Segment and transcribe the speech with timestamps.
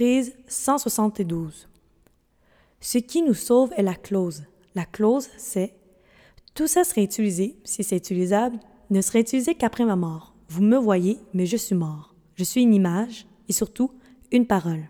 [0.00, 1.68] Prise 172.
[2.80, 4.44] Ce qui nous sauve est la clause.
[4.74, 5.74] La clause, c'est
[6.54, 8.58] tout ça serait utilisé, si c'est utilisable,
[8.88, 10.32] ne serait utilisé qu'après ma mort.
[10.48, 12.14] Vous me voyez, mais je suis mort.
[12.36, 13.90] Je suis une image et surtout
[14.32, 14.84] une parole.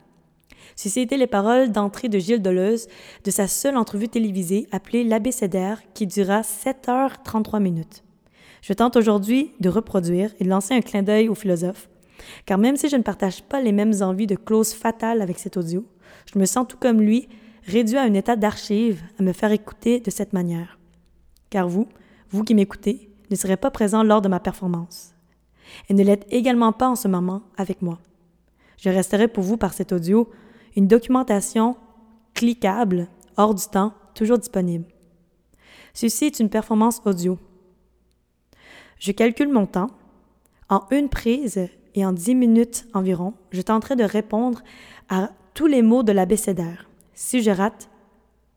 [0.76, 2.86] Ceci étaient les paroles d'entrée de Gilles Deleuze
[3.24, 8.04] de sa seule entrevue télévisée appelée L'abécédaire qui dura 7h33 minutes.
[8.62, 11.89] Je tente aujourd'hui de reproduire et de lancer un clin d'œil au philosophe,
[12.46, 15.56] car même si je ne partage pas les mêmes envies de clause fatale avec cet
[15.56, 15.84] audio,
[16.32, 17.28] je me sens tout comme lui
[17.64, 20.78] réduit à un état d'archive à me faire écouter de cette manière.
[21.50, 21.88] Car vous,
[22.30, 25.14] vous qui m'écoutez, ne serez pas présent lors de ma performance.
[25.88, 27.98] Et ne l'êtes également pas en ce moment avec moi.
[28.76, 30.28] Je resterai pour vous par cet audio
[30.76, 31.76] une documentation
[32.34, 34.86] cliquable, hors du temps, toujours disponible.
[35.94, 37.38] Ceci est une performance audio.
[38.98, 39.90] Je calcule mon temps.
[40.68, 44.62] En une prise et en dix minutes environ, je tenterai de répondre
[45.08, 46.88] à tous les mots de l'abécédaire.
[47.14, 47.88] Si je rate,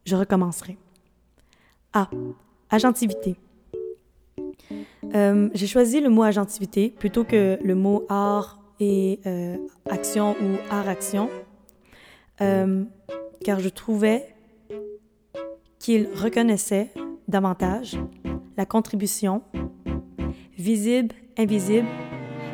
[0.06, 0.78] je recommencerai.
[1.94, 2.10] A.
[2.70, 3.36] Agentivité.
[5.16, 9.58] Euh, j'ai choisi le mot agentivité plutôt que le mot art et euh,
[9.90, 11.30] action ou art-action,
[12.42, 12.84] euh,
[13.44, 14.34] car je trouvais
[15.78, 16.92] qu'il reconnaissait
[17.28, 18.00] davantage
[18.58, 19.44] la contribution
[20.58, 21.88] visible, invisible,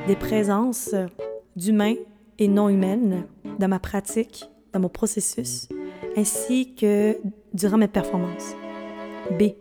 [0.08, 0.96] des présences
[1.56, 1.96] d'humains
[2.38, 3.26] et non humaines
[3.60, 5.68] dans ma pratique, dans mon processus,
[6.18, 7.18] ainsi que
[7.54, 8.56] durant mes performances.
[9.38, 9.52] B.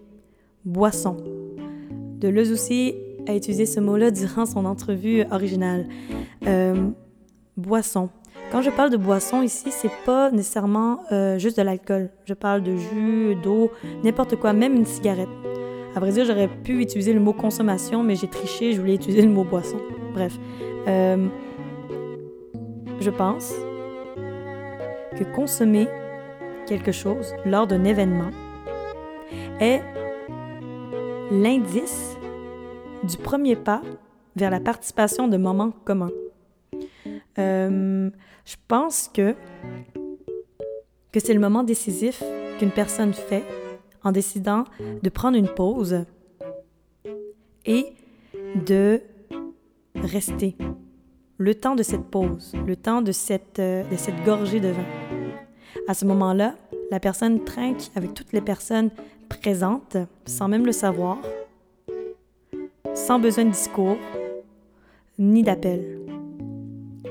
[0.64, 1.16] Boisson.
[2.19, 2.94] Deleuze aussi
[3.27, 5.86] a utilisé ce mot-là durant son entrevue originale.
[6.47, 6.91] Euh,
[7.56, 8.09] boisson.
[8.50, 12.11] Quand je parle de boisson ici, c'est pas nécessairement euh, juste de l'alcool.
[12.25, 13.70] Je parle de jus, d'eau,
[14.05, 15.28] n'importe quoi, même une cigarette.
[15.94, 19.22] À vrai dire, j'aurais pu utiliser le mot consommation, mais j'ai triché, je voulais utiliser
[19.22, 19.78] le mot boisson.
[20.12, 20.39] Bref.
[20.87, 21.28] Euh,
[23.01, 23.53] je pense
[25.17, 25.89] que consommer
[26.67, 28.31] quelque chose lors d'un événement
[29.61, 29.83] est
[31.31, 32.16] l'indice
[33.05, 33.82] du premier pas
[34.37, 36.11] vers la participation de moments communs.
[37.38, 38.11] Euh,
[38.44, 39.34] je pense que,
[41.12, 42.22] que c'est le moment décisif
[42.59, 43.44] qu'une personne fait
[44.03, 44.65] en décidant
[45.03, 46.05] de prendre une pause
[47.65, 47.87] et
[48.66, 49.00] de
[50.03, 50.56] rester
[51.38, 54.84] le temps de cette pause, le temps de cette, euh, de gorgée de vin.
[55.86, 56.54] À ce moment-là,
[56.91, 58.91] la personne trinque avec toutes les personnes
[59.28, 61.19] présentes sans même le savoir,
[62.94, 63.98] sans besoin de discours
[65.19, 66.00] ni d'appel.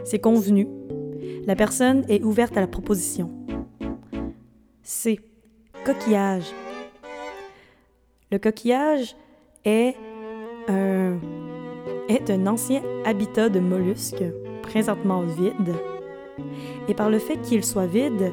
[0.03, 0.67] C'est convenu.
[1.45, 3.31] La personne est ouverte à la proposition.
[4.83, 5.19] C'est
[5.85, 6.51] coquillage.
[8.31, 9.15] Le coquillage
[9.63, 9.95] est
[10.67, 11.17] un,
[12.09, 14.23] est un ancien habitat de mollusques,
[14.61, 15.75] présentement vide,
[16.87, 18.31] et par le fait qu'il soit vide,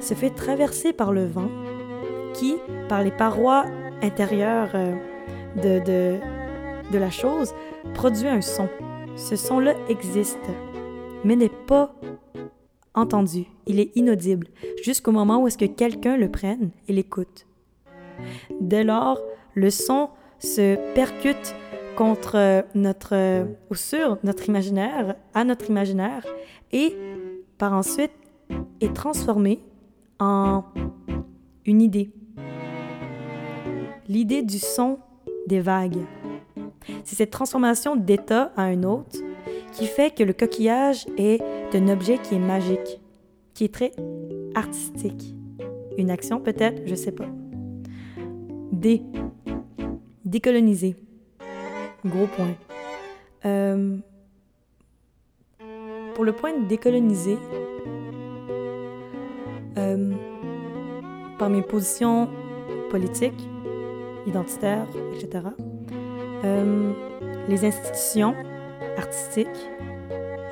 [0.00, 1.50] se fait traverser par le vent
[2.32, 2.56] qui,
[2.88, 3.66] par les parois
[4.02, 4.94] intérieures euh,
[5.56, 6.18] de, de,
[6.92, 7.54] de la chose,
[7.94, 8.68] produit un son.
[9.16, 10.38] Ce son-là existe,
[11.24, 11.94] mais n'est pas
[12.94, 13.44] entendu.
[13.66, 14.48] Il est inaudible
[14.82, 17.46] jusqu'au moment où est-ce que quelqu'un le prenne et l'écoute.
[18.60, 19.20] Dès lors,
[19.54, 21.54] le son se percute
[21.96, 26.26] contre notre ou sur notre imaginaire, à notre imaginaire
[26.72, 26.96] et
[27.58, 28.12] par ensuite
[28.80, 29.60] est transformé
[30.18, 30.64] en
[31.66, 32.10] une idée.
[34.08, 34.98] L'idée du son
[35.46, 36.04] des vagues.
[37.04, 39.18] C'est cette transformation d'état à un autre
[39.72, 41.40] qui fait que le coquillage est
[41.74, 43.00] un objet qui est magique,
[43.54, 43.92] qui est très
[44.54, 45.34] artistique.
[45.96, 47.28] Une action peut-être, je sais pas.
[48.72, 49.02] D.
[50.24, 50.96] Décoloniser.
[52.04, 52.54] Gros point.
[53.44, 53.96] Euh,
[56.14, 57.38] pour le point de décoloniser,
[59.78, 60.12] euh,
[61.38, 62.28] par mes positions
[62.90, 63.48] politiques,
[64.26, 65.44] identitaires, etc.,
[66.44, 66.92] euh,
[67.48, 68.34] les institutions
[68.96, 69.48] artistiques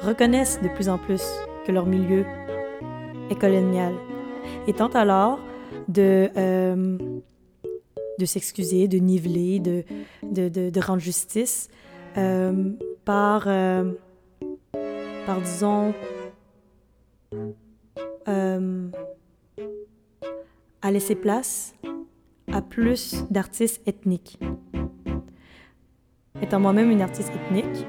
[0.03, 1.25] reconnaissent de plus en plus
[1.67, 2.25] que leur milieu
[3.31, 3.95] est colonial
[4.67, 5.39] et tentent alors
[5.89, 6.31] de,
[8.19, 9.85] de s'excuser, de niveler, de,
[10.23, 11.69] de, de, rendre justice
[13.05, 13.45] par,
[15.27, 15.95] par, disons,
[20.83, 21.75] à laisser place
[22.53, 24.39] à plus d'artistes ethniques.
[26.41, 27.87] Étant moi-même une artiste ethnique,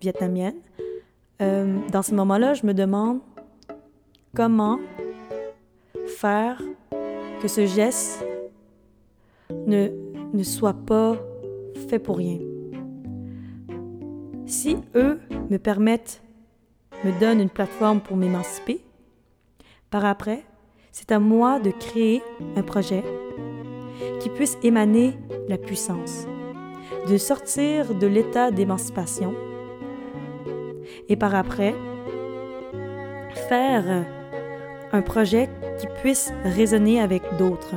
[0.00, 0.56] vietnamienne,
[1.40, 3.20] euh, dans ce moment-là, je me demande
[4.34, 4.78] comment
[6.06, 6.60] faire
[7.40, 8.24] que ce geste
[9.66, 11.16] ne, soit pas
[11.88, 12.38] fait pour rien.
[14.46, 15.20] Si eux
[15.50, 16.22] me permettent,
[17.04, 18.84] me donnent une plateforme pour m'émanciper,
[19.90, 20.44] Par après,
[20.90, 22.22] c'est à moi de créer
[22.56, 23.04] un projet
[24.20, 25.18] qui puisse émaner
[25.48, 26.26] la puissance,
[27.08, 29.34] de sortir de l'état d'émancipation
[31.08, 31.74] et par après,
[33.48, 34.06] faire
[34.92, 35.48] un projet
[35.78, 37.74] qui puisse résonner avec d'autres.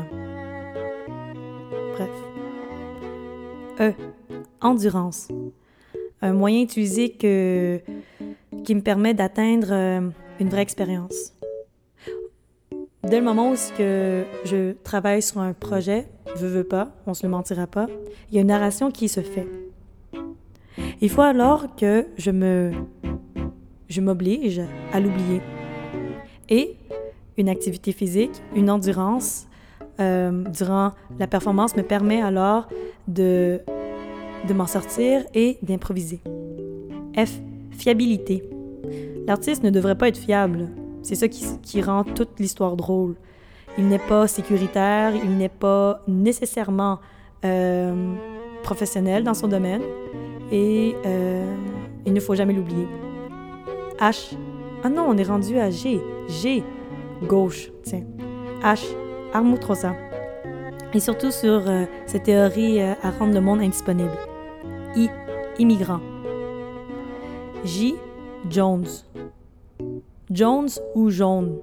[3.80, 3.94] E.
[4.62, 5.28] Endurance.
[6.22, 11.34] Un moyen utilisé qui me permet d'atteindre euh, une vraie expérience.
[13.04, 17.30] Dès le moment où je travaille sur un projet, veux, veux pas, on se le
[17.30, 17.88] mentira pas,
[18.30, 19.48] il y a une narration qui se fait.
[21.02, 22.72] Il faut alors que je me
[23.88, 24.62] je m'oblige
[24.94, 25.42] à l'oublier.
[26.50, 26.76] Et
[27.38, 29.48] une activité physique, une endurance
[30.00, 32.68] euh, durant la performance me permet alors
[33.08, 33.62] de,
[34.48, 36.22] de m'en sortir et d'improviser.
[37.18, 37.40] F.
[37.72, 38.50] Fiabilité.
[39.28, 40.70] L'artiste ne devrait pas être fiable.
[41.02, 43.16] C'est ça qui, qui rend toute l'histoire drôle.
[43.78, 47.00] Il n'est pas sécuritaire, il n'est pas nécessairement
[47.44, 48.16] euh,
[48.64, 49.82] professionnel dans son domaine
[50.52, 51.56] et euh,
[52.06, 52.88] il ne faut jamais l'oublier.
[54.00, 54.36] H.
[54.84, 56.00] Ah non, on est rendu à G.
[56.28, 56.64] G.
[57.28, 58.04] Gauche, tiens.
[58.64, 58.86] H.
[59.36, 59.94] Armutrosa.
[60.94, 64.18] Et surtout sur euh, cette théorie euh, à rendre le monde indisponible.
[64.96, 65.10] I.
[65.60, 66.00] Immigrant.
[67.66, 67.96] J.
[68.50, 68.88] Jones.
[70.32, 71.58] Jones ou jaune.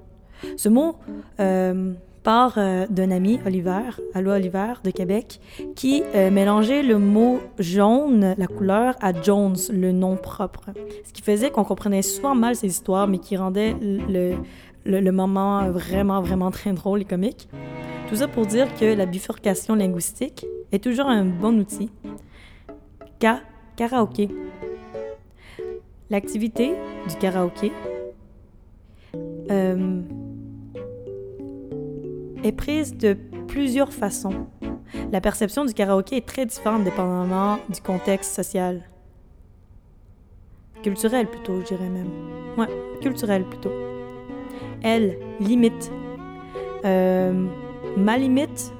[0.55, 0.97] Ce mot
[1.39, 5.39] euh, part euh, d'un ami, Oliver, Allo Oliver de Québec,
[5.75, 10.65] qui mélangeait le mot jaune, la couleur, à Jones, le nom propre.
[11.05, 14.35] Ce qui faisait qu'on comprenait souvent mal ces histoires, mais qui rendait le,
[14.85, 17.49] le, moment vraiment, vraiment très drôle et comique.
[18.09, 21.89] Tout ça pour dire que la bifurcation linguistique est toujours un bon outil.
[23.19, 23.27] K.
[23.75, 24.29] Karaoké.
[26.09, 26.75] L'activité
[27.09, 27.71] du karaoké
[29.49, 30.01] euh,
[32.43, 34.47] est prise de plusieurs façons.
[35.11, 38.81] La perception du karaoké est très différente dépendamment du contexte social.
[40.83, 42.09] Culturel plutôt, je dirais même.
[42.57, 42.67] Ouais,
[43.01, 43.71] culturel plutôt.
[44.81, 45.91] Elle, limite.
[46.85, 47.47] Euh,
[47.97, 48.73] ma limite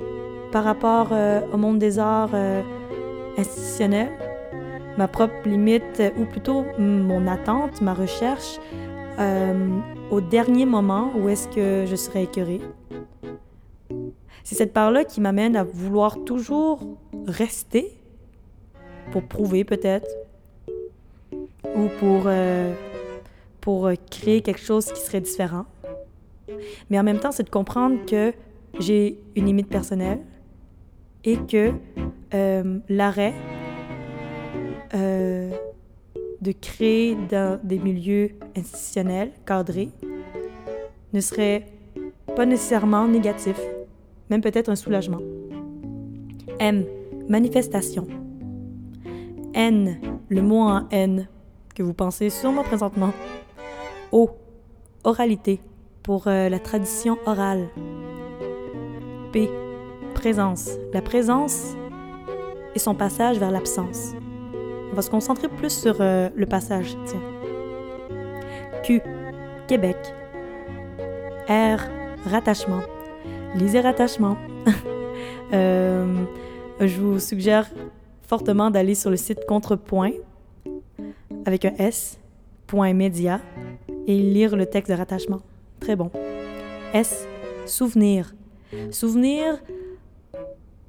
[0.52, 2.62] par rapport euh, au monde des arts euh,
[3.38, 4.12] institutionnels,
[4.98, 8.60] ma propre limite, ou plutôt mon attente, ma recherche,
[10.12, 12.62] au dernier moment où est-ce que je serai écœurée.
[14.44, 16.82] C'est cette part-là qui m'amène à vouloir toujours
[17.28, 17.98] rester
[19.12, 20.08] pour prouver peut-être
[21.76, 22.74] ou pour, euh,
[23.62, 25.66] pour créer quelque chose qui serait différent.
[26.90, 28.34] Mais en même temps, c'est de comprendre que
[28.80, 30.20] j'ai une limite personnelle
[31.24, 31.72] et que
[32.34, 33.34] euh, l'arrêt
[34.94, 35.52] euh,
[36.42, 39.90] de créer dans des milieux institutionnels, cadrés,
[41.14, 41.66] ne serait
[42.36, 43.58] pas nécessairement négatif
[44.30, 45.20] même peut-être un soulagement.
[46.60, 46.86] M,
[47.30, 48.08] manifestation.
[49.54, 50.00] N,
[50.30, 51.28] le mot en N,
[51.76, 53.12] que vous pensez sûrement présentement.
[54.12, 54.32] O,
[55.04, 55.60] oralité,
[56.04, 57.70] pour euh, la tradition orale.
[59.32, 59.50] P,
[60.14, 61.74] présence, la présence
[62.76, 64.14] et son passage vers l'absence.
[64.92, 67.22] On va se concentrer plus sur euh, le passage, tiens.
[68.84, 69.02] Q,
[69.68, 69.98] Québec.
[71.48, 71.80] R,
[72.30, 72.82] rattachement.
[73.56, 74.38] Lisez Rattachement.
[75.54, 76.06] euh,
[76.80, 77.70] je vous suggère
[78.24, 80.12] fortement d'aller sur le site Contrepoint
[81.46, 82.20] avec un S,
[82.68, 83.40] point média,
[84.08, 85.42] et lire le texte de rattachement.
[85.84, 86.10] Très bon.
[86.94, 87.28] S,
[87.66, 88.34] souvenir?
[88.90, 89.62] Souvenir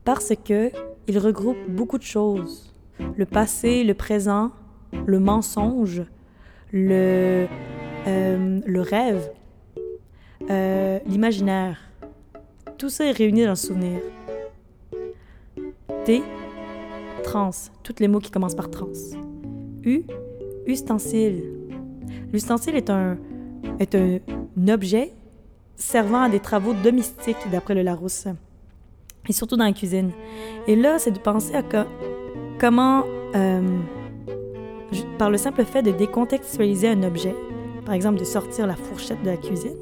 [0.05, 0.71] parce que
[1.09, 2.73] il regroupe beaucoup de choses.
[3.17, 4.53] Le passé, le présent,
[5.05, 6.05] le mensonge,
[6.73, 7.49] le,
[8.07, 9.33] euh, le rêve,
[10.49, 11.81] euh, l'imaginaire.
[12.79, 13.99] Tout ça est réuni dans le souvenir.
[16.05, 16.23] T,
[17.25, 17.51] trans,
[17.83, 18.87] tous les mots qui commencent par trans.
[19.83, 20.05] U,
[20.67, 21.43] ustensile.
[22.33, 23.19] L'ustensile est un,
[23.81, 24.21] est un,
[24.69, 25.13] objet
[25.77, 28.29] servant à des travaux domestiques, d'après le Larousse,
[29.29, 30.13] et surtout dans la cuisine.
[30.67, 31.63] Et là, c'est de penser à
[32.61, 33.79] comment, euh,
[35.19, 37.35] par le simple fait de décontextualiser un objet,
[37.85, 39.77] par exemple de sortir la fourchette de la cuisine,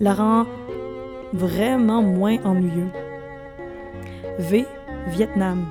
[0.00, 0.46] la rend
[1.32, 2.88] vraiment moins ennuyeux.
[4.38, 4.64] V.
[5.08, 5.66] Vietnam.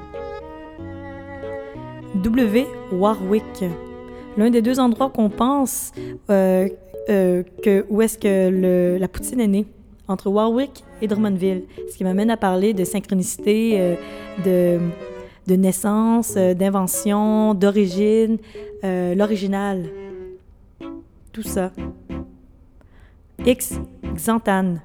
[2.16, 2.66] W.
[2.92, 3.66] Warwick.
[4.38, 5.92] L'un des deux endroits qu'on pense
[6.30, 6.70] euh,
[7.10, 9.66] euh, que, où est-ce que la poutine est née,
[10.08, 11.64] entre Warwick et Drummondville.
[11.92, 13.98] Ce qui m'amène à parler de synchronicité,
[14.46, 14.80] euh,
[15.48, 18.38] de, naissance, d'invention, d'origine,
[18.84, 19.90] l'original.
[21.32, 21.72] Tout ça.
[23.46, 23.76] X,
[24.16, 24.82] xanthane,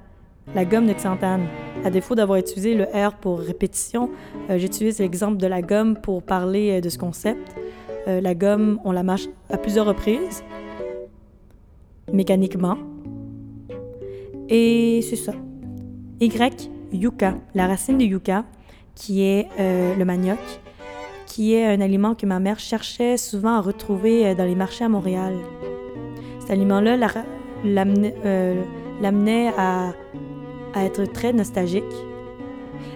[0.54, 1.46] la gomme de xanthane.
[1.84, 4.10] À défaut d'avoir utilisé le R pour répétition,
[4.50, 7.56] euh, j'utilise l'exemple de la gomme pour parler euh, de ce concept.
[8.06, 10.44] Euh, la gomme, on la mâche à plusieurs reprises,
[12.12, 12.76] mécaniquement.
[14.48, 15.32] Et c'est ça.
[16.20, 18.44] Y, yucca, la racine de yucca,
[18.94, 20.38] qui est le manioc,
[21.26, 24.88] qui est un aliment que ma mère cherchait souvent à retrouver dans les marchés à
[24.88, 25.34] Montréal.
[26.40, 26.96] Cet aliment-là
[27.64, 28.14] l'amenait
[29.56, 29.94] à
[30.76, 31.84] être très nostalgique.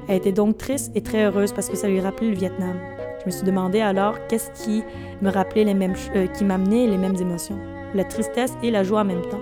[0.08, 2.76] Elle était donc triste et très heureuse parce que ça lui rappelait le Vietnam.
[3.20, 4.84] Je me suis demandé alors qu'est-ce qui
[5.20, 7.58] me rappelait les mêmes, euh, qui m'amenait les mêmes émotions,
[7.96, 9.40] la tristesse et la joie en même temps.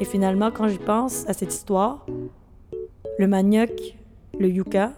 [0.00, 2.04] Et finalement, quand j'y pense à cette histoire,
[3.18, 3.96] le manioc,
[4.38, 4.92] le yucca,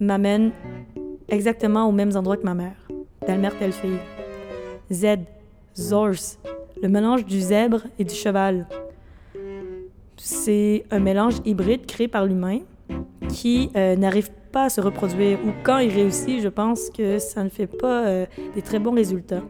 [0.00, 0.52] m'amène
[1.28, 2.76] exactement aux mêmes endroits que ma mère,
[3.58, 3.98] telle fille.
[4.90, 5.18] Z,
[5.76, 6.38] Zorse,
[6.82, 8.66] le mélange du zèbre et du cheval,
[10.16, 12.60] c'est un mélange hybride créé par l'humain
[13.28, 17.44] qui euh, n'arrive pas à se reproduire ou quand il réussit, je pense que ça
[17.44, 19.42] ne fait pas euh, des très bons résultats.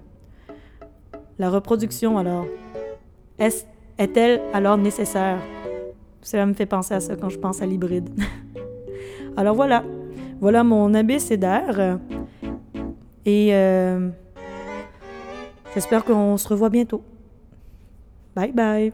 [1.39, 2.47] La reproduction, alors,
[3.39, 5.39] est-elle alors nécessaire?
[6.21, 8.11] Cela me fait penser à ça quand je pense à l'hybride.
[9.37, 9.85] alors voilà,
[10.41, 11.99] voilà mon abécédaire.
[13.25, 14.09] Et euh,
[15.75, 17.03] j'espère qu'on se revoit bientôt.
[18.35, 18.93] Bye bye.